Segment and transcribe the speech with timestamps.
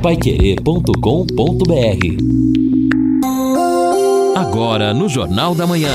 [0.00, 0.90] paiquerê.com.br
[4.34, 5.92] Agora no Jornal da Manhã.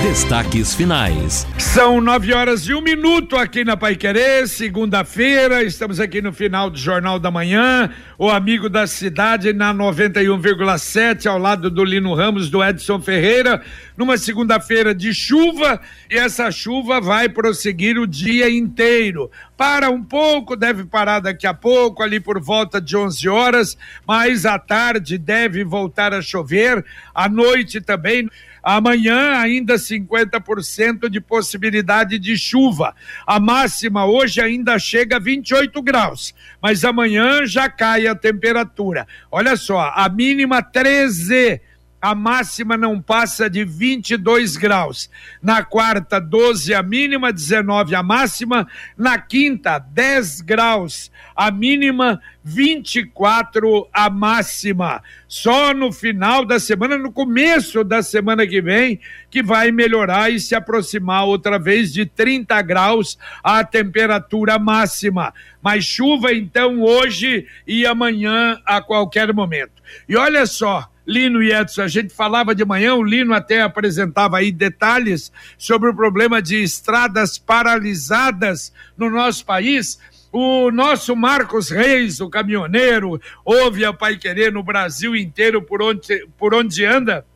[0.00, 1.46] Destaques finais.
[1.58, 5.62] São nove horas e um minuto aqui na Pai Querer, segunda-feira.
[5.62, 7.90] Estamos aqui no final do Jornal da Manhã.
[8.18, 13.62] O amigo da cidade na 91,7, ao lado do Lino Ramos, do Edson Ferreira,
[13.96, 15.80] numa segunda-feira de chuva.
[16.10, 19.30] E essa chuva vai prosseguir o dia inteiro.
[19.56, 24.44] Para um pouco, deve parar daqui a pouco, ali por volta de 11 horas, mas
[24.44, 26.84] à tarde deve voltar a chover.
[27.14, 28.28] À noite também.
[28.62, 32.94] Amanhã, ainda 50% de possibilidade de chuva.
[33.26, 39.06] A máxima hoje ainda chega a 28 graus, mas amanhã já cai a temperatura.
[39.30, 41.60] Olha só, a mínima 13
[42.02, 45.08] a máxima não passa de 22 graus.
[45.40, 48.66] Na quarta, 12 a mínima, 19 a máxima.
[48.98, 55.00] Na quinta, 10 graus a mínima, 24 a máxima.
[55.28, 58.98] Só no final da semana, no começo da semana que vem,
[59.30, 65.32] que vai melhorar e se aproximar outra vez de 30 graus a temperatura máxima.
[65.62, 69.80] Mas chuva então hoje e amanhã a qualquer momento.
[70.08, 74.38] E olha só, Lino e Edson, a gente falava de manhã, o Lino até apresentava
[74.38, 79.98] aí detalhes sobre o problema de estradas paralisadas no nosso país.
[80.30, 86.26] O nosso Marcos Reis, o caminhoneiro, ouve a Pai Querer no Brasil inteiro por onde,
[86.38, 87.26] por onde anda.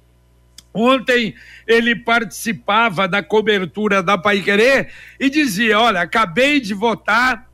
[0.72, 1.34] Ontem
[1.66, 7.50] ele participava da cobertura da Pai Querer e dizia: Olha, acabei de votar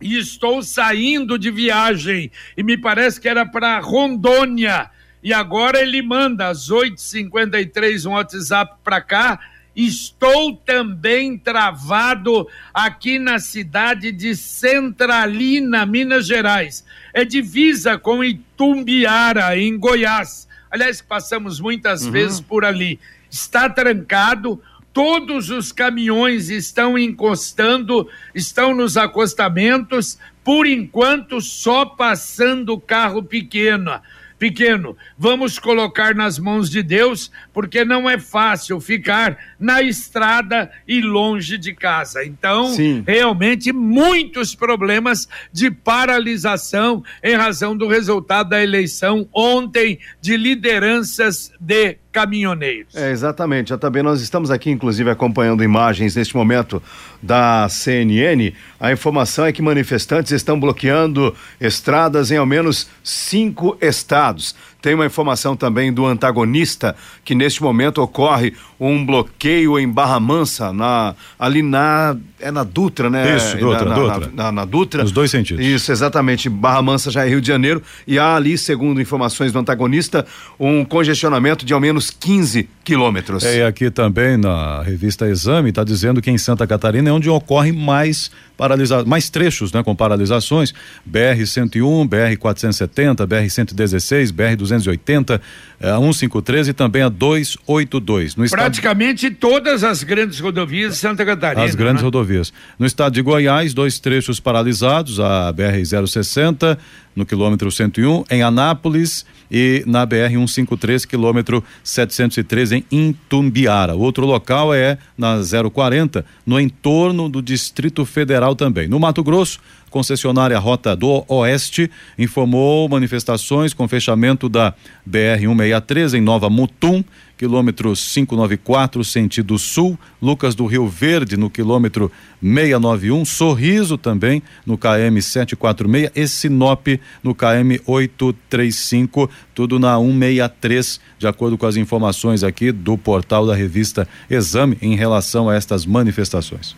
[0.00, 2.30] e estou saindo de viagem.
[2.56, 4.90] E me parece que era para Rondônia
[5.24, 9.40] e agora ele manda às 8h53 um WhatsApp para cá.
[9.74, 16.84] Estou também travado aqui na cidade de Centralina, Minas Gerais.
[17.14, 20.46] É divisa com Itumbiara, em Goiás.
[20.70, 22.12] Aliás, passamos muitas uhum.
[22.12, 23.00] vezes por ali.
[23.30, 33.22] Está trancado, todos os caminhões estão encostando, estão nos acostamentos, por enquanto só passando carro
[33.22, 34.02] pequeno
[34.44, 34.94] pequeno.
[35.16, 41.56] Vamos colocar nas mãos de Deus, porque não é fácil ficar na estrada e longe
[41.56, 42.22] de casa.
[42.22, 43.02] Então, Sim.
[43.06, 51.96] realmente, muitos problemas de paralisação em razão do resultado da eleição ontem de lideranças de
[52.14, 52.94] caminhoneiros.
[52.94, 53.70] É, exatamente.
[53.70, 56.80] Já também nós estamos aqui, inclusive, acompanhando imagens neste momento
[57.20, 58.52] da CNN.
[58.78, 64.54] A informação é que manifestantes estão bloqueando estradas em ao menos cinco estados.
[64.84, 70.74] Tem uma informação também do antagonista que neste momento ocorre um bloqueio em Barra Mansa,
[70.74, 72.14] na, ali na.
[72.38, 73.34] É na Dutra, né?
[73.34, 74.30] Isso, Dutra, na, Dutra.
[74.34, 75.02] Na, na, na Dutra.
[75.02, 75.64] Nos dois sentidos.
[75.64, 76.50] Isso, exatamente.
[76.50, 77.82] Barra Mansa já é Rio de Janeiro.
[78.06, 80.26] E há ali, segundo informações do antagonista,
[80.60, 83.42] um congestionamento de ao menos 15 quilômetros.
[83.42, 87.30] É, e aqui também na revista Exame está dizendo que em Santa Catarina é onde
[87.30, 90.72] ocorre mais paralisações, mais trechos, né, com paralisações,
[91.04, 95.40] BR 101, BR 470, BR 116, BR 280,
[95.80, 98.36] a 153 e também a 282.
[98.36, 99.38] No Praticamente estado...
[99.38, 101.64] todas as grandes rodovias de Santa Catarina.
[101.64, 102.06] As grandes né?
[102.06, 102.52] rodovias.
[102.78, 106.78] No estado de Goiás, dois trechos paralisados, a BR 060
[107.14, 113.94] no quilômetro 101 em Anápolis e na BR 153 quilômetro 713 em Intumbiara.
[113.94, 115.36] Outro local é na
[115.72, 118.88] 040 no entorno do Distrito Federal também.
[118.88, 119.60] No Mato Grosso,
[119.94, 121.88] concessionária Rota do Oeste
[122.18, 124.74] informou manifestações com fechamento da
[125.06, 127.04] BR 163 em Nova Mutum
[127.36, 132.10] quilômetro 594, sentido sul, Lucas do Rio Verde, no quilômetro
[132.40, 136.86] 691, Sorriso também, no KM 746, e Sinop,
[137.22, 143.54] no KM 835, tudo na 163, de acordo com as informações aqui do portal da
[143.54, 146.76] revista Exame em relação a estas manifestações.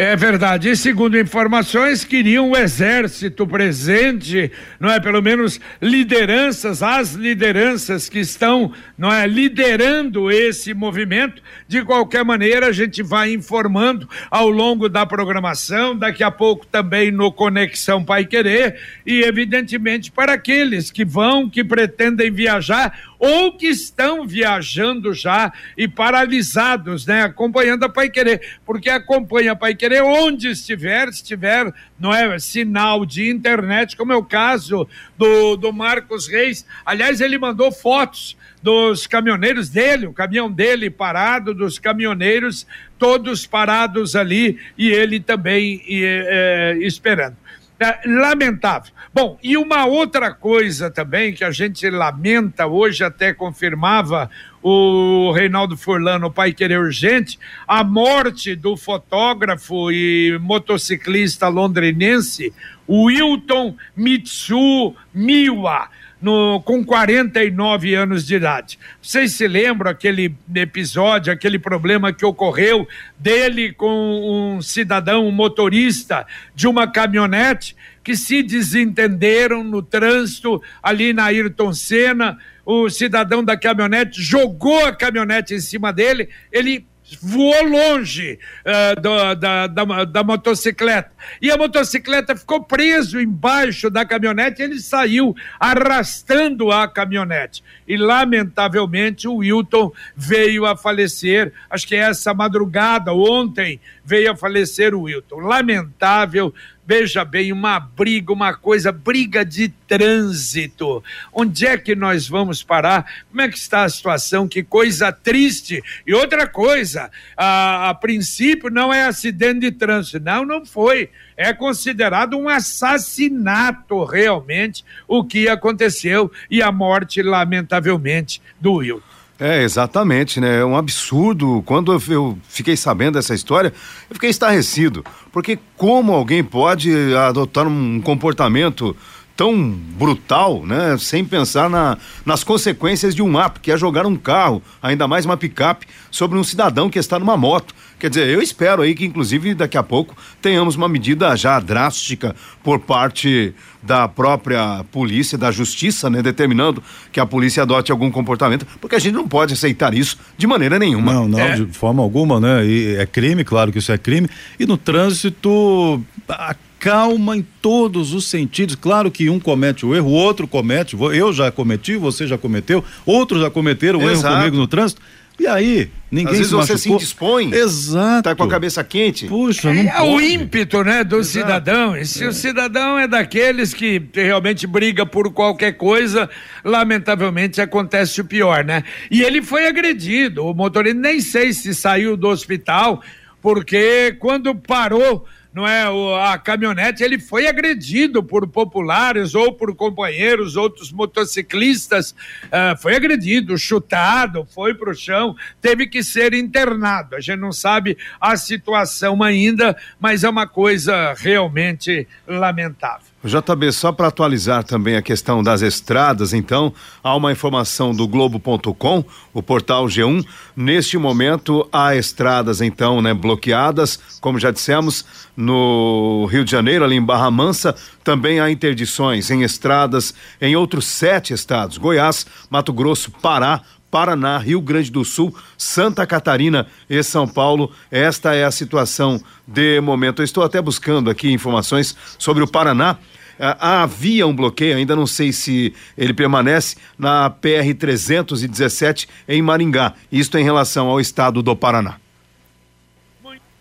[0.00, 0.70] É verdade.
[0.70, 5.00] E segundo informações, queriam o exército presente, não é?
[5.00, 11.42] Pelo menos lideranças, as lideranças que estão, não é, liderando esse movimento.
[11.66, 17.10] De qualquer maneira, a gente vai informando ao longo da programação, daqui a pouco também
[17.10, 23.66] no Conexão Pai Querer e evidentemente para aqueles que vão, que pretendem viajar ou que
[23.66, 27.22] estão viajando já e paralisados, né?
[27.22, 32.38] Acompanhando a Pai Querer, porque acompanha a Pai Querer onde estiver, estiver, não é?
[32.38, 36.66] Sinal de internet, como é o caso do, do Marcos Reis.
[36.84, 42.66] Aliás, ele mandou fotos dos caminhoneiros dele, o caminhão dele parado, dos caminhoneiros
[42.98, 47.36] todos parados ali e ele também e, é, esperando.
[47.80, 48.92] É, lamentável.
[49.14, 54.28] Bom, e uma outra coisa também que a gente lamenta, hoje até confirmava
[54.70, 62.52] o Reinaldo Furlano, pai querer urgente, a morte do fotógrafo e motociclista londrinense
[62.86, 65.88] Wilton Mitsu Miwa
[66.20, 68.78] no, com 49 anos de idade.
[69.00, 72.86] Vocês se lembram aquele episódio, aquele problema que ocorreu
[73.18, 81.12] dele com um cidadão, um motorista de uma caminhonete que se desentenderam no trânsito ali
[81.12, 82.38] na Ayrton Senna.
[82.64, 86.86] O cidadão da caminhonete jogou a caminhonete em cima dele, ele
[87.20, 91.10] voou longe uh, do, da, da, da, motocicleta.
[91.40, 97.62] E a motocicleta ficou preso embaixo da caminhonete ele saiu arrastando a caminhonete.
[97.86, 104.94] E, lamentavelmente, o Wilton veio a falecer, acho que essa madrugada, ontem, veio a falecer
[104.94, 105.40] o Wilton.
[105.40, 106.52] Lamentável,
[106.88, 111.04] Veja bem, uma briga, uma coisa, briga de trânsito.
[111.30, 113.04] Onde é que nós vamos parar?
[113.28, 114.48] Como é que está a situação?
[114.48, 115.84] Que coisa triste.
[116.06, 120.18] E outra coisa, a, a princípio não é acidente de trânsito.
[120.18, 121.10] Não, não foi.
[121.36, 129.02] É considerado um assassinato realmente o que aconteceu e a morte, lamentavelmente, do Will.
[129.40, 130.60] É, exatamente, né?
[130.60, 131.62] É um absurdo.
[131.64, 133.72] Quando eu, eu, fiquei sabendo dessa história,
[134.10, 135.04] eu fiquei estarrecido.
[135.30, 138.96] Porque como alguém pode adotar um comportamento
[139.38, 139.56] tão
[139.96, 140.96] brutal, né?
[140.98, 141.96] Sem pensar na,
[142.26, 146.36] nas consequências de um ato, que é jogar um carro, ainda mais uma picape, sobre
[146.36, 147.72] um cidadão que está numa moto.
[148.00, 152.34] Quer dizer, eu espero aí que, inclusive, daqui a pouco tenhamos uma medida já drástica
[152.64, 156.82] por parte da própria polícia, da justiça, né, determinando
[157.12, 160.80] que a polícia adote algum comportamento, porque a gente não pode aceitar isso de maneira
[160.80, 161.12] nenhuma.
[161.12, 161.54] Não, não, é.
[161.54, 162.66] de forma alguma, né?
[162.66, 164.28] E é crime, claro que isso é crime.
[164.58, 168.74] E no trânsito, a calma em todos os sentidos.
[168.74, 170.96] Claro que um comete o erro, o outro comete.
[171.14, 175.00] Eu já cometi, você já cometeu, outros já cometeram o erro comigo no trânsito.
[175.40, 177.54] E aí, ninguém Às vezes se você se indispõe.
[177.54, 178.24] Exato.
[178.24, 179.26] Tá com a cabeça quente.
[179.26, 181.46] Puxa, não é, é o ímpeto, né, do Exato.
[181.46, 181.96] cidadão.
[181.96, 182.26] E se é.
[182.26, 186.28] o cidadão é daqueles que realmente briga por qualquer coisa,
[186.64, 188.82] lamentavelmente acontece o pior, né?
[189.08, 190.44] E ele foi agredido.
[190.44, 193.00] O motorista nem sei se saiu do hospital,
[193.40, 199.74] porque quando parou não é, o, a caminhonete, ele foi agredido por populares ou por
[199.74, 202.12] companheiros, outros motociclistas,
[202.44, 207.16] uh, foi agredido, chutado, foi para o chão, teve que ser internado.
[207.16, 213.07] A gente não sabe a situação ainda, mas é uma coisa realmente lamentável.
[213.24, 216.72] JB, só para atualizar também a questão das estradas, então,
[217.02, 219.04] há uma informação do Globo.com,
[219.34, 220.24] o portal G1.
[220.56, 225.04] Neste momento, há estradas, então, né, bloqueadas, como já dissemos,
[225.36, 227.74] no Rio de Janeiro, ali em Barra Mansa.
[228.04, 234.60] Também há interdições em estradas em outros sete estados: Goiás, Mato Grosso, Pará, Paraná, Rio
[234.60, 237.72] Grande do Sul, Santa Catarina e São Paulo.
[237.90, 240.20] Esta é a situação de momento.
[240.20, 242.98] Eu estou até buscando aqui informações sobre o Paraná.
[243.40, 249.94] Ah, havia um bloqueio, ainda não sei se ele permanece, na PR 317 em Maringá.
[250.10, 251.96] Isto em relação ao estado do Paraná.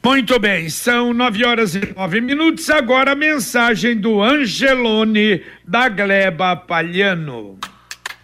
[0.04, 2.70] Muito bem, são nove horas e nove minutos.
[2.70, 7.60] Agora a mensagem do Angelone da Gleba Palhano.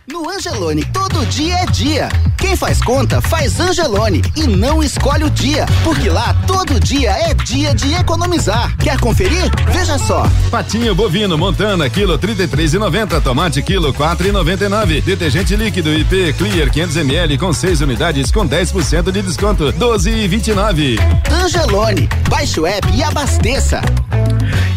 [0.05, 2.09] No Angelone, todo dia é dia.
[2.43, 7.33] Quem faz conta, faz Angelone e não escolhe o dia, porque lá todo dia é
[7.33, 8.75] dia de economizar.
[8.75, 9.49] Quer conferir?
[9.71, 10.29] Veja só.
[10.51, 13.21] Patinho bovino Montana, quilo 33,90.
[13.21, 15.01] Tomate, quilo 4,99.
[15.01, 20.99] Detergente líquido IP Clear 500 ml com 6 unidades com 10% de desconto, 12,29.
[21.31, 23.81] Angelone, baixe o app e abasteça.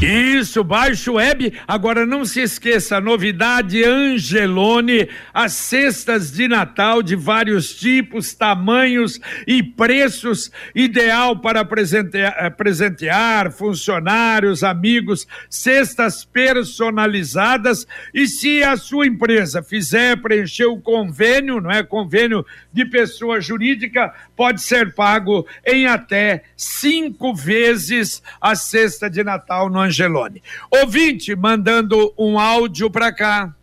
[0.00, 1.54] Isso, baixe o web.
[1.66, 9.62] Agora não se esqueça, novidade Angelone, as cestas de Natal de vários tipos, tamanhos e
[9.62, 17.86] preços, ideal para presentear, eh, presentear funcionários, amigos, cestas personalizadas.
[18.12, 24.12] E se a sua empresa fizer preencher o convênio, não é convênio de pessoa jurídica,
[24.36, 30.42] pode ser pago em até cinco vezes a cesta de Natal no Angelone.
[30.70, 33.54] Ouvinte mandando um áudio para cá.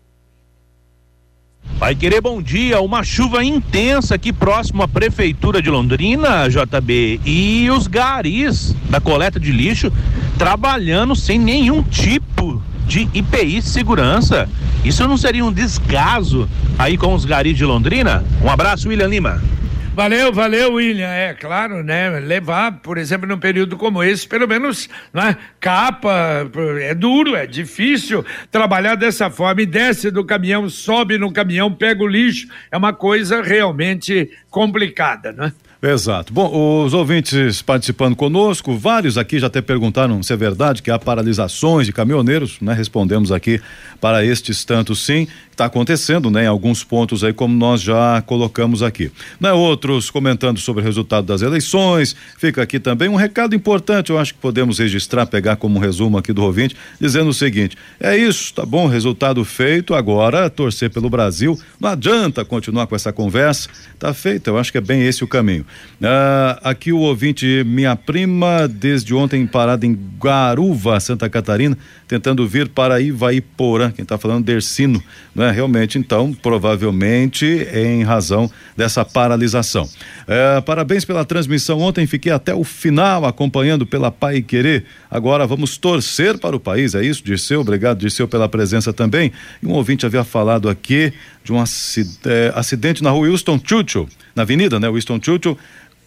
[1.78, 7.70] Vai querer bom dia, uma chuva intensa aqui próximo à prefeitura de Londrina, JB, e
[7.70, 9.92] os garis da coleta de lixo
[10.38, 14.48] trabalhando sem nenhum tipo de IPI segurança.
[14.84, 18.24] Isso não seria um descaso aí com os garis de Londrina?
[18.42, 19.42] Um abraço, William Lima.
[19.96, 21.08] Valeu, valeu, William.
[21.08, 22.10] É claro, né?
[22.20, 25.38] Levar, por exemplo, num período como esse, pelo menos, né?
[25.60, 26.50] Capa,
[26.82, 32.04] é duro, é difícil trabalhar dessa forma e desce do caminhão, sobe no caminhão, pega
[32.04, 32.48] o lixo.
[32.72, 35.54] É uma coisa realmente complicada, né?
[35.86, 36.32] Exato.
[36.32, 40.98] Bom, os ouvintes participando conosco, vários aqui já até perguntaram se é verdade que há
[40.98, 42.74] paralisações de caminhoneiros, né?
[42.74, 43.60] Respondemos aqui
[44.00, 46.46] para estes tantos sim, está acontecendo, né?
[46.46, 49.12] Em alguns pontos aí, como nós já colocamos aqui.
[49.42, 49.52] Né?
[49.52, 54.34] Outros comentando sobre o resultado das eleições, fica aqui também um recado importante, eu acho
[54.34, 58.66] que podemos registrar, pegar como resumo aqui do ouvinte, dizendo o seguinte: é isso, tá
[58.66, 63.68] bom, resultado feito, agora torcer pelo Brasil, não adianta continuar com essa conversa,
[64.00, 65.66] tá feito, eu acho que é bem esse o caminho.
[66.06, 71.78] Ah, aqui o ouvinte, minha prima, desde ontem parada em Guaruva, Santa Catarina,
[72.08, 75.02] tentando vir para Ivaiporã, quem está falando Dercino,
[75.34, 75.50] né?
[75.52, 79.88] Realmente, então, provavelmente em razão dessa paralisação.
[80.28, 84.84] É, parabéns pela transmissão ontem, fiquei até o final acompanhando pela Pai Querer.
[85.10, 87.62] Agora vamos torcer para o país, é isso, Dirceu?
[87.62, 89.32] Obrigado, Dirceu, pela presença também.
[89.62, 91.14] E um ouvinte havia falado aqui
[91.44, 91.60] de um
[92.56, 94.90] acidente na rua Winston Churchill, na avenida, né?
[94.90, 95.58] Winston Churchill,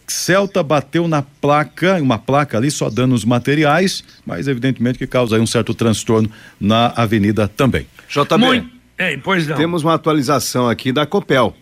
[0.07, 5.41] Celta bateu na placa, uma placa ali, só danos materiais, mas evidentemente que causa aí
[5.41, 7.85] um certo transtorno na avenida também.
[8.09, 8.69] JB, Muito...
[8.97, 9.57] é, pois não.
[9.57, 11.53] temos uma atualização aqui da Copel.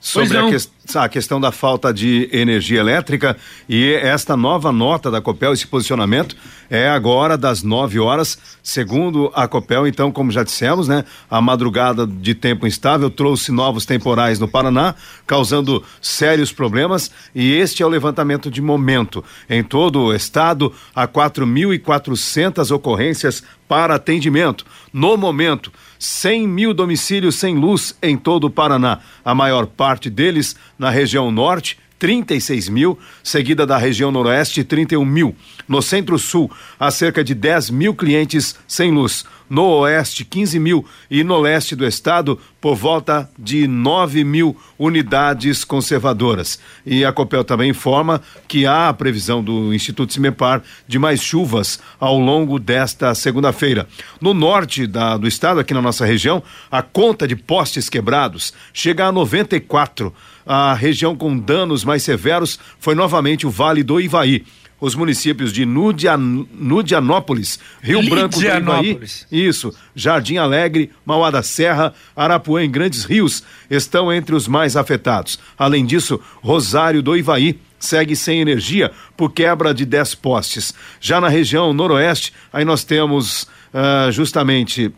[0.00, 0.56] Sobre a, que,
[0.94, 3.36] a, questão da falta de energia elétrica
[3.68, 6.36] e esta nova nota da Copel, esse posicionamento
[6.68, 9.86] é agora das 9 horas, segundo a Copel.
[9.86, 14.94] Então, como já dissemos, né, a madrugada de tempo instável trouxe novos temporais no Paraná,
[15.26, 17.10] causando sérios problemas.
[17.34, 19.24] E este é o levantamento de momento.
[19.48, 24.66] Em todo o estado, há 4.400 ocorrências para atendimento.
[24.92, 30.56] No momento, 100 mil domicílios sem luz em todo o Paraná, a maior parte deles
[30.82, 31.78] na região norte.
[31.98, 35.36] 36 mil, seguida da região noroeste, 31 mil.
[35.68, 41.22] No centro-sul, há cerca de 10 mil clientes sem luz no oeste 15 mil e
[41.22, 46.58] no leste do estado por volta de 9 mil unidades conservadoras.
[46.86, 51.78] E a Copel também informa que há a previsão do Instituto Cimepar de mais chuvas
[52.00, 53.86] ao longo desta segunda-feira.
[54.22, 59.04] No norte da, do estado, aqui na nossa região, a conta de postes quebrados chega
[59.04, 60.14] a 94.
[60.46, 64.46] A região com danos mais severos foi novamente o Vale do Ivaí
[64.82, 68.98] os municípios de Nudian, Nudianópolis, Rio Branco do Ivaí,
[69.30, 75.38] isso, Jardim Alegre, Mauá da Serra, Arapuã em Grandes Rios estão entre os mais afetados.
[75.56, 80.74] Além disso, Rosário do Ivaí segue sem energia por quebra de 10 postes.
[81.00, 84.92] Já na região noroeste, aí nós temos uh, justamente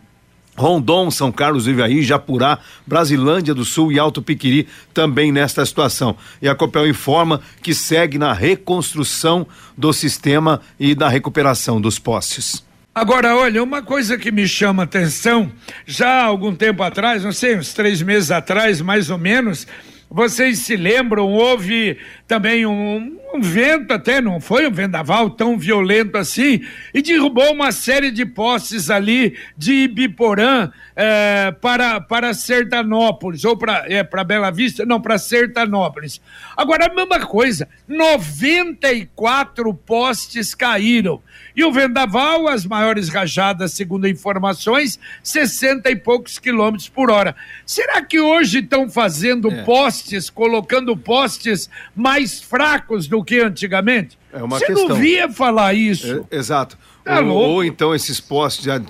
[0.57, 6.17] Rondon, São Carlos do Ivaí, Japurá, Brasilândia do Sul e Alto Piquiri também nesta situação.
[6.41, 9.47] E a Copel informa que segue na reconstrução
[9.77, 12.65] do sistema e da recuperação dos postes.
[12.95, 15.51] Agora, olha, uma coisa que me chama atenção,
[15.85, 19.67] já há algum tempo atrás, não sei, uns três meses atrás, mais ou menos,
[20.09, 26.17] vocês se lembram, houve também um, um, vento, até não foi um vendaval tão violento
[26.17, 26.61] assim,
[26.93, 33.85] e derrubou uma série de postes ali de Ibiporã é, para, para Sertanópolis, ou para
[33.89, 36.21] é, Bela Vista, não, para Sertanópolis.
[36.57, 41.21] Agora, a mesma coisa, 94 postes caíram.
[41.55, 47.37] E o vendaval, as maiores rajadas, segundo informações, 60 e poucos quilômetros por hora.
[47.67, 49.63] Será que hoje estão fazendo é.
[49.63, 54.19] postes, colocando postes mais fracos do que antigamente?
[54.33, 54.89] É uma Você questão.
[54.89, 56.27] não via falar isso.
[56.31, 56.77] É, exato.
[57.05, 58.81] Tá ou, ou, então esses postes já,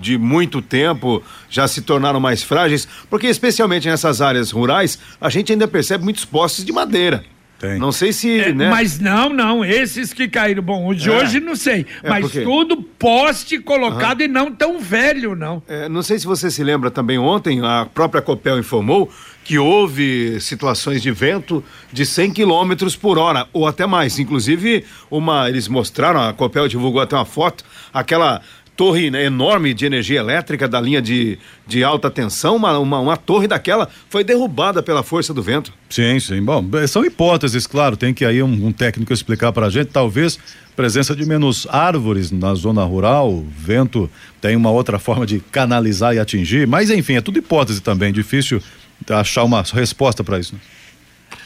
[0.00, 5.50] de muito tempo já se tornaram mais frágeis, porque especialmente nessas áreas rurais, a gente
[5.50, 7.24] ainda percebe muitos postes de madeira.
[7.58, 7.78] Tem.
[7.78, 8.40] Não sei se.
[8.40, 8.68] É, né?
[8.68, 9.64] Mas não, não.
[9.64, 10.62] Esses que caíram.
[10.62, 11.12] Bom, o de é.
[11.12, 11.86] hoje não sei.
[12.02, 12.42] É mas porque...
[12.42, 14.26] tudo poste colocado uhum.
[14.26, 15.62] e não tão velho, não.
[15.66, 19.10] É, não sei se você se lembra também ontem, a própria Copel informou
[19.44, 24.18] que houve situações de vento de 100 quilômetros por hora, ou até mais.
[24.18, 28.40] Inclusive, uma, eles mostraram, a Copel divulgou até uma foto, aquela
[28.76, 33.16] torre né, enorme de energia elétrica da linha de, de alta tensão, uma, uma, uma,
[33.16, 35.72] torre daquela foi derrubada pela força do vento.
[35.88, 36.42] Sim, sim.
[36.42, 40.38] Bom, são hipóteses, claro, tem que aí um, um técnico explicar para a gente, talvez
[40.74, 44.10] presença de menos árvores na zona rural, vento
[44.40, 48.60] tem uma outra forma de canalizar e atingir, mas enfim, é tudo hipótese também, difícil
[49.08, 50.54] achar uma resposta para isso.
[50.54, 50.60] Né?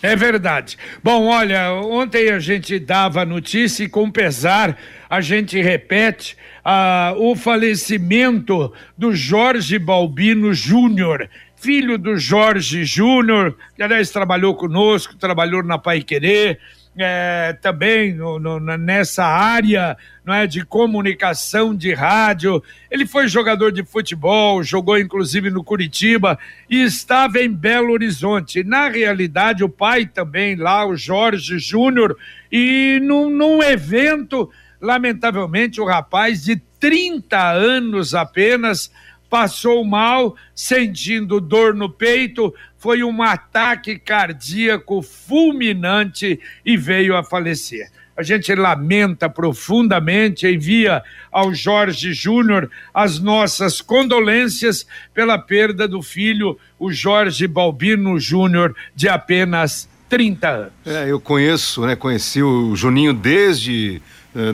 [0.02, 0.76] É verdade.
[1.02, 4.78] Bom, olha, ontem a gente dava notícia e com pesar
[5.10, 13.82] a gente repete ah, o falecimento do Jorge Balbino Júnior, filho do Jorge Júnior, que
[13.82, 16.60] aliás trabalhou conosco, trabalhou na Pai Querer,
[16.99, 22.62] é, também no, no, nessa área não é, de comunicação de rádio.
[22.90, 26.38] Ele foi jogador de futebol, jogou inclusive no Curitiba
[26.69, 28.62] e estava em Belo Horizonte.
[28.62, 32.17] Na realidade, o pai também lá, o Jorge Júnior,
[32.50, 34.50] e num, num evento,
[34.81, 38.90] lamentavelmente, o rapaz de 30 anos apenas
[39.28, 47.90] passou mal, sentindo dor no peito, foi um ataque cardíaco fulminante e veio a falecer.
[48.16, 56.58] A gente lamenta profundamente, envia ao Jorge Júnior as nossas condolências pela perda do filho,
[56.80, 60.73] o Jorge Balbino Júnior, de apenas 30 anos.
[60.85, 64.02] É, eu conheço, né, conheci o Juninho desde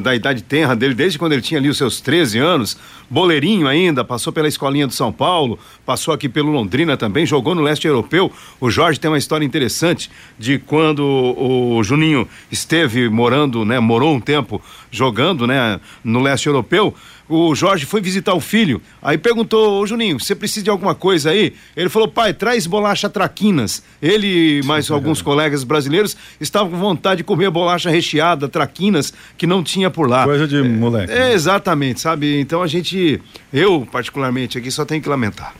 [0.02, 2.78] da idade tenra dele, desde quando ele tinha ali os seus 13 anos,
[3.10, 7.62] boleirinho ainda, passou pela escolinha do São Paulo, passou aqui pelo Londrina também, jogou no
[7.62, 8.32] leste europeu.
[8.60, 14.20] O Jorge tem uma história interessante de quando o, Juninho esteve morando, né, morou um
[14.20, 16.94] tempo jogando, né, no leste europeu
[17.28, 21.30] o Jorge foi visitar o filho, aí perguntou, ô Juninho, você precisa de alguma coisa
[21.30, 21.54] aí?
[21.76, 23.82] Ele falou, pai, traz bolacha traquinas.
[24.00, 29.46] Ele e mais alguns colegas brasileiros estavam com vontade de comer bolacha recheada, traquinas, que
[29.46, 30.24] não tinha por lá.
[30.24, 31.12] Coisa de moleque.
[31.12, 32.40] É, exatamente, sabe?
[32.40, 33.20] Então a gente,
[33.52, 35.54] eu particularmente aqui só tenho que lamentar.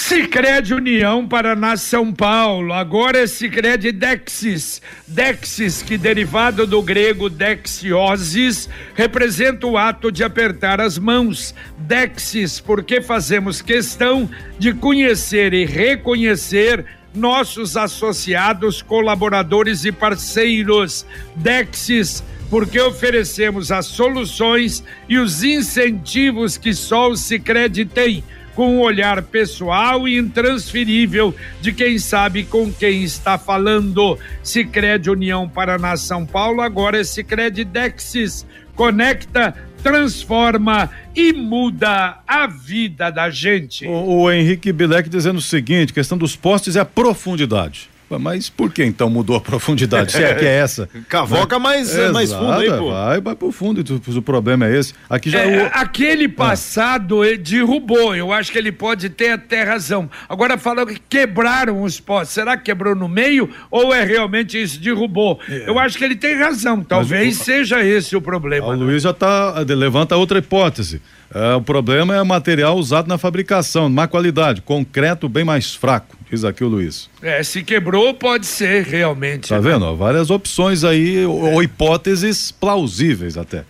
[0.00, 4.80] Sicredi União Paraná São Paulo, agora é Sicredi Dexis.
[5.06, 11.54] Dexis, que derivado do grego dexiosis, representa o ato de apertar as mãos.
[11.76, 14.28] Dexis, porque fazemos questão
[14.58, 21.04] de conhecer e reconhecer nossos associados, colaboradores e parceiros.
[21.36, 28.24] Dexis, porque oferecemos as soluções e os incentivos que só o Sicredi tem
[28.60, 34.18] com um olhar pessoal e intransferível de quem sabe com quem está falando.
[34.42, 38.46] Sicredi União Paraná São Paulo, agora é Sicredi Dexis.
[38.74, 43.86] Conecta, transforma e muda a vida da gente.
[43.86, 47.89] O, o Henrique Bilek dizendo o seguinte: questão dos postes é a profundidade.
[48.18, 50.12] Mas por que então mudou a profundidade?
[50.12, 50.88] Se é que é essa.
[51.08, 51.62] Cavoca né?
[51.62, 52.90] mais, é, mais fundo aí, pô.
[52.90, 53.84] Vai, vai pro fundo.
[54.16, 54.94] O problema é esse.
[55.08, 55.40] Aqui já.
[55.40, 55.70] É, o...
[55.72, 56.32] Aquele ah.
[56.36, 57.36] passado ah.
[57.36, 58.14] derrubou.
[58.14, 60.10] Eu acho que ele pode ter até razão.
[60.28, 62.34] Agora falou que quebraram os postes.
[62.34, 64.80] Será que quebrou no meio ou é realmente isso?
[64.80, 65.38] Derrubou.
[65.48, 65.68] É.
[65.68, 66.82] Eu acho que ele tem razão.
[66.82, 67.44] Talvez o...
[67.44, 68.66] seja esse o problema.
[68.66, 68.76] O né?
[68.76, 69.54] Luiz já tá.
[69.68, 71.00] levanta outra hipótese.
[71.32, 76.16] É, o problema é o material usado na fabricação, má qualidade, concreto bem mais fraco,
[76.30, 77.10] diz aqui o Luiz.
[77.20, 79.48] É, se quebrou, pode ser realmente.
[79.48, 79.72] Tá né?
[79.72, 79.96] vendo?
[79.96, 83.64] várias opções aí, ou, ou hipóteses plausíveis até.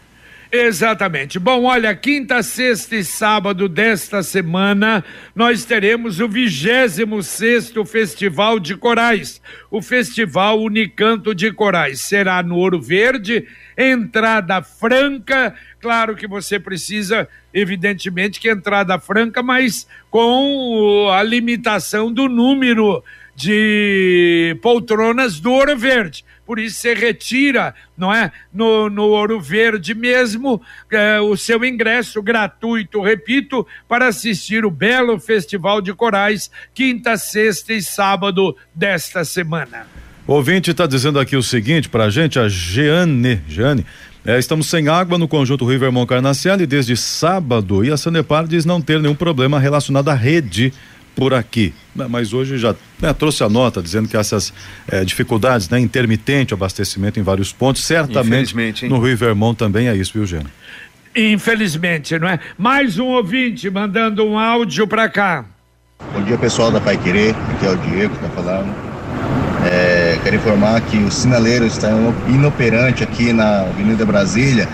[0.52, 1.38] Exatamente.
[1.38, 8.76] Bom, olha, quinta, sexta e sábado desta semana nós teremos o 26 sexto Festival de
[8.76, 12.00] Corais, o Festival Unicanto de Corais.
[12.00, 13.46] Será no Ouro Verde,
[13.78, 15.54] entrada franca.
[15.80, 23.04] Claro que você precisa, evidentemente, que entrada franca, mas com a limitação do número
[23.40, 28.32] de poltronas do Ouro Verde por isso você retira, não é?
[28.52, 35.20] No, no Ouro Verde mesmo, é, o seu ingresso gratuito, repito, para assistir o belo
[35.20, 39.86] Festival de Corais, quinta, sexta e sábado desta semana.
[40.26, 43.86] O ouvinte está dizendo aqui o seguinte para a gente, a Jeane, Jeane,
[44.26, 48.64] é, estamos sem água no conjunto Rio Vermont Carnaciale desde sábado e a Sanepar diz
[48.64, 50.72] não ter nenhum problema relacionado à rede
[51.14, 51.74] por aqui.
[51.94, 54.52] Né, mas hoje já né, trouxe a nota dizendo que essas
[54.88, 58.54] é, dificuldades, né, intermitente o abastecimento em vários pontos, certamente
[58.88, 60.50] no Rio Vermont também é isso, viu, Gênio?
[61.14, 62.38] Infelizmente, não é?
[62.56, 65.44] Mais um ouvinte mandando um áudio para cá.
[66.14, 68.72] Bom dia, pessoal da Pai Querer, aqui é o Diego que está falando.
[69.70, 71.90] É, quero informar que o sinaleiro está
[72.28, 74.66] inoperante aqui na Avenida Brasília,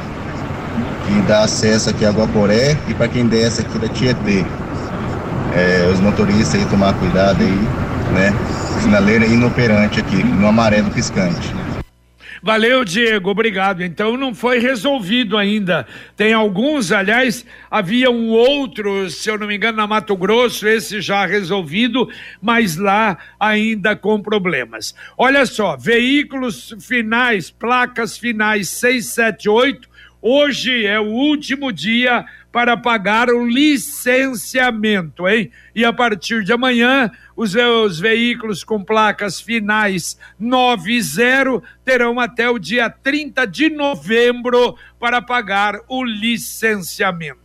[1.07, 4.44] que dá acesso aqui a Guaporé e para quem desce aqui da Tietê
[5.54, 7.59] é, os motoristas aí tomar cuidado aí,
[8.12, 8.32] né?
[8.80, 11.54] Sinaleira inoperante aqui, no amarelo piscante.
[12.42, 13.82] Valeu, Diego, obrigado.
[13.82, 15.85] Então não foi resolvido ainda.
[16.16, 21.00] Tem alguns, aliás, havia um outro, se eu não me engano, na Mato Grosso, esse
[21.00, 22.09] já resolvido,
[22.40, 24.94] mas lá ainda com problemas.
[25.18, 29.96] Olha só, veículos finais, placas finais 678
[30.28, 32.24] Hoje é o último dia
[32.57, 35.51] para pagar o licenciamento, hein?
[35.75, 42.59] E a partir de amanhã, os seus veículos com placas finais 90 terão até o
[42.59, 47.37] dia 30 de novembro para pagar o licenciamento.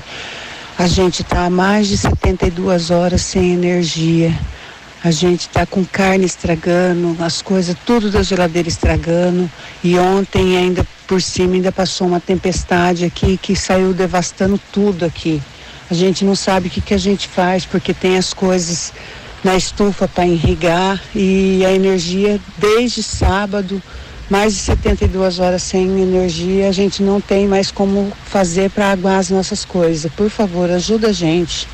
[0.78, 4.30] A gente está há mais de 72 horas sem energia.
[5.02, 9.50] A gente está com carne estragando, as coisas, tudo da geladeira estragando.
[9.82, 15.40] E ontem ainda por cima ainda passou uma tempestade aqui que saiu devastando tudo aqui.
[15.90, 18.92] A gente não sabe o que, que a gente faz, porque tem as coisas
[19.42, 23.82] na estufa para irrigar e a energia desde sábado,
[24.28, 29.18] mais de 72 horas sem energia, a gente não tem mais como fazer para aguar
[29.18, 30.12] as nossas coisas.
[30.12, 31.66] Por favor, ajuda a gente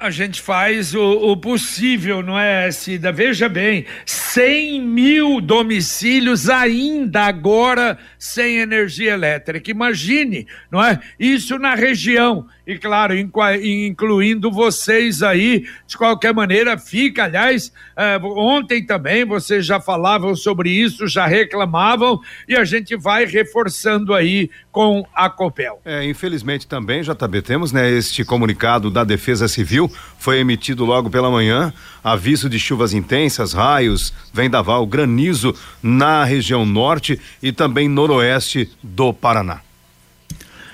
[0.00, 3.12] a gente faz o, o, possível, não é, Cida?
[3.12, 9.70] Veja bem, 100 mil domicílios ainda agora sem energia elétrica.
[9.70, 10.98] Imagine, não é?
[11.18, 12.46] Isso na região.
[12.66, 19.80] E claro, incluindo vocês aí, de qualquer maneira, fica, aliás, é, ontem também vocês já
[19.80, 25.80] falavam sobre isso, já reclamavam, e a gente vai reforçando aí com a Copel.
[25.84, 31.30] É, infelizmente também, JB, temos né, este comunicado da Defesa Civil, foi emitido logo pela
[31.30, 31.72] manhã,
[32.02, 39.60] aviso de chuvas intensas, raios, vendaval, granizo na região norte e também noroeste do Paraná.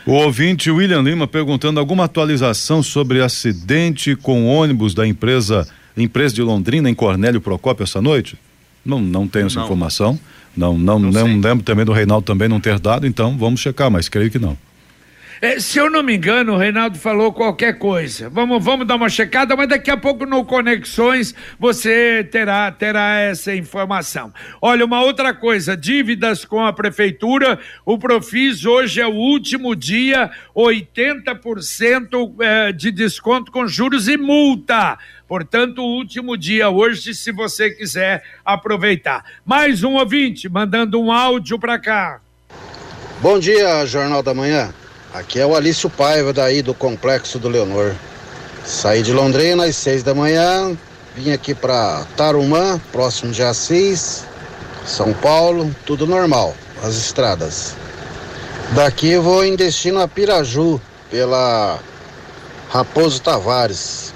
[0.07, 6.43] O ouvinte William Lima perguntando alguma atualização sobre acidente com ônibus da empresa empresa de
[6.43, 8.39] Londrina em Cornélio Procópio essa noite?
[8.85, 9.65] Não, não tenho essa não.
[9.65, 10.19] informação.
[10.57, 13.91] Não, não, não, não lembro também do Reinaldo também não ter dado, então vamos checar,
[13.91, 14.57] mas creio que não.
[15.41, 18.31] É, se eu não me engano, o Reinaldo falou qualquer coisa.
[18.31, 23.55] Vamos, vamos dar uma checada, mas daqui a pouco no Conexões você terá, terá essa
[23.55, 24.33] informação.
[24.63, 27.59] Olha, uma outra coisa: dívidas com a prefeitura.
[27.85, 34.99] O Profis hoje é o último dia, 80% é, de desconto com juros e multa.
[35.29, 39.25] Portanto, o último dia hoje, se você quiser aproveitar.
[39.45, 42.21] Mais um ouvinte mandando um áudio para cá.
[43.21, 44.73] Bom dia, Jornal da Manhã.
[45.19, 47.95] Aqui é o Alício Paiva, daí do Complexo do Leonor.
[48.67, 50.77] Saí de Londrina às seis da manhã,
[51.15, 54.25] vim aqui para Tarumã, próximo de Assis,
[54.85, 57.75] São Paulo, tudo normal, as estradas.
[58.73, 60.79] Daqui vou em destino a Piraju,
[61.11, 61.79] pela
[62.69, 64.13] Raposo Tavares.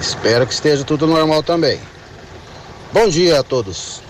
[0.00, 1.78] Espero que esteja tudo normal também.
[2.90, 4.00] Bom dia a todos.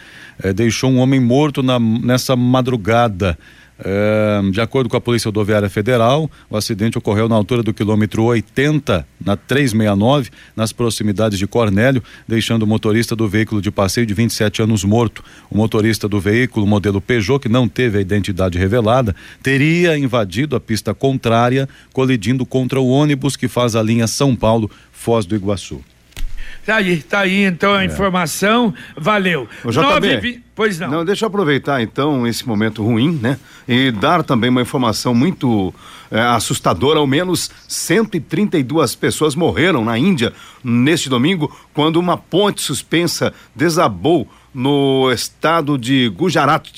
[0.42, 3.38] é, deixou um homem morto na, nessa madrugada.
[3.84, 8.24] É, de acordo com a Polícia Rodoviária Federal, o acidente ocorreu na altura do quilômetro
[8.24, 14.14] 80, na 369, nas proximidades de Cornélio, deixando o motorista do veículo de passeio de
[14.14, 15.24] 27 anos morto.
[15.50, 20.60] O motorista do veículo, modelo Peugeot, que não teve a identidade revelada, teria invadido a
[20.60, 25.82] pista contrária, colidindo contra o ônibus que faz a linha São Paulo-Foz do Iguaçu.
[26.72, 27.86] Tá aí, tá aí então a é.
[27.86, 28.74] informação.
[28.96, 29.46] Valeu.
[29.62, 30.90] O JB, Nove, pois não.
[30.90, 33.38] Não, deixa eu aproveitar então esse momento ruim, né?
[33.68, 35.74] E dar também uma informação muito
[36.10, 37.00] é, assustadora.
[37.00, 40.32] Ao menos 132 pessoas morreram na Índia
[40.64, 46.70] neste domingo quando uma ponte suspensa desabou no estado de Gujarat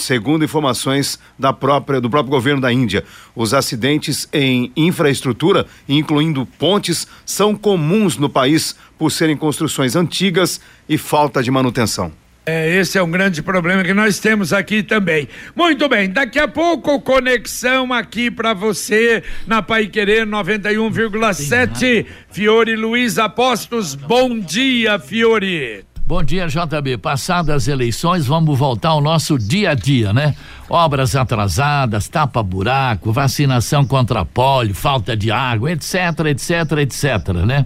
[0.00, 3.04] segundo informações da própria, do próprio governo da Índia.
[3.34, 10.96] Os acidentes em infraestrutura, incluindo pontes, são comuns no país por serem construções antigas e
[10.96, 12.12] falta de manutenção.
[12.46, 15.26] É, esse é um grande problema que nós temos aqui também.
[15.56, 22.04] Muito bem, daqui a pouco conexão aqui para você na Pai Querer 91,7.
[22.30, 25.93] Fiore Luiz Apostos, bom dia, Fiore.
[26.06, 26.98] Bom dia, JB.
[26.98, 30.36] Passadas as eleições, vamos voltar ao nosso dia a dia, né?
[30.68, 35.94] Obras atrasadas, tapa-buraco, vacinação contra pólio, falta de água, etc,
[36.26, 37.64] etc, etc, né?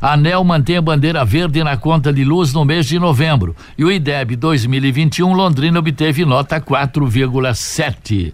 [0.00, 3.54] A ANEL mantém a bandeira verde na conta de luz no mês de novembro.
[3.76, 8.32] E o IDEB 2021, Londrina obteve nota 4,7.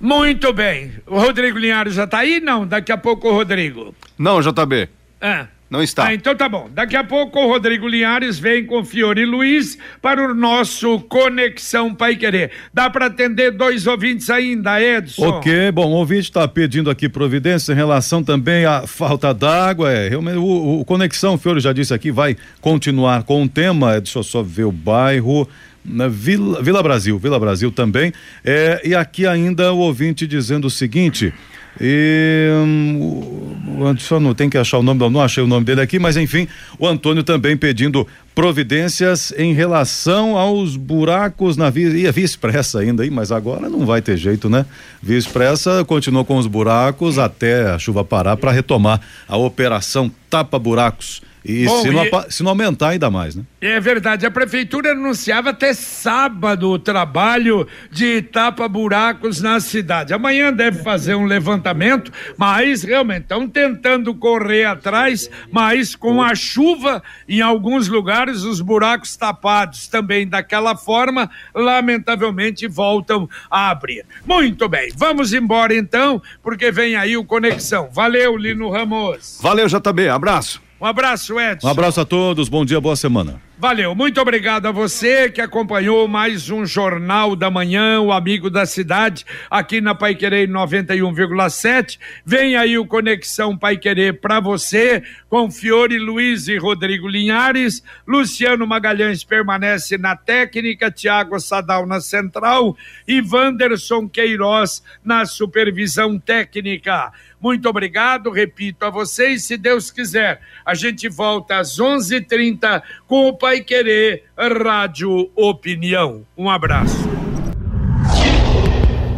[0.00, 0.94] Muito bem.
[1.06, 2.40] O Rodrigo Linhares já está aí?
[2.40, 3.94] Não, daqui a pouco o Rodrigo.
[4.18, 4.88] Não, JB.
[5.20, 5.46] Ah.
[5.70, 6.06] Não está.
[6.06, 6.70] Ah, então tá bom.
[6.72, 12.16] Daqui a pouco o Rodrigo Linhares vem com Fiore Luiz para o nosso Conexão Pai
[12.16, 12.50] Querer.
[12.72, 15.28] Dá para atender dois ouvintes ainda, Edson?
[15.28, 19.92] Ok, bom, o ouvinte está pedindo aqui providência em relação também à falta d'água.
[19.92, 24.00] É, realmente, o, o Conexão, o Fiore já disse aqui, vai continuar com o tema.
[24.00, 25.46] Deixa eu só ver o bairro
[25.84, 28.12] na Vila, Vila Brasil, Vila Brasil também.
[28.42, 31.32] É, e aqui ainda o ouvinte dizendo o seguinte:
[31.80, 35.98] e um, só não tem que achar o nome, não achei o nome dele aqui,
[35.98, 42.10] mas enfim, o Antônio também pedindo providências em relação aos buracos na via, e a
[42.10, 44.64] via expressa ainda aí, mas agora não vai ter jeito, né?
[45.02, 50.58] Via expressa continua com os buracos até a chuva parar para retomar a operação tapa
[50.58, 52.10] buracos e, Bom, se, não, e...
[52.30, 53.44] se não aumentar ainda mais, né?
[53.60, 54.26] É verdade.
[54.26, 60.12] A prefeitura anunciava até sábado o trabalho de tapa-buracos na cidade.
[60.12, 67.02] Amanhã deve fazer um levantamento, mas realmente estão tentando correr atrás, mas com a chuva,
[67.28, 74.04] em alguns lugares, os buracos tapados também daquela forma, lamentavelmente voltam a abrir.
[74.26, 77.88] Muito bem, vamos embora então, porque vem aí o Conexão.
[77.92, 79.38] Valeu, Lino Ramos.
[79.42, 80.08] Valeu, JB.
[80.08, 80.67] Abraço.
[80.80, 81.66] Um abraço, Edson.
[81.66, 83.40] Um abraço a todos, bom dia, boa semana.
[83.60, 88.64] Valeu, muito obrigado a você que acompanhou mais um Jornal da Manhã, o Amigo da
[88.64, 91.98] Cidade, aqui na Pai Querer 91,7.
[92.24, 97.82] Vem aí o Conexão Pai Querer para você, com Fiore Luiz e Rodrigo Linhares.
[98.06, 102.76] Luciano Magalhães permanece na técnica, Tiago Sadal na central
[103.08, 107.10] e Wanderson Queiroz na supervisão técnica.
[107.40, 113.36] Muito obrigado, repito a vocês, se Deus quiser, a gente volta às 11:30 com o
[113.36, 116.26] Pai Querer Rádio Opinião.
[116.36, 116.96] Um abraço.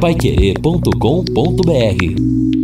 [0.00, 2.59] Paiquerê.com.br